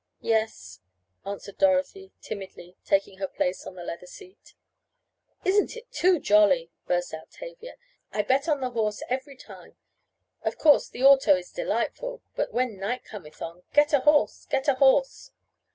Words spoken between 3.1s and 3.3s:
her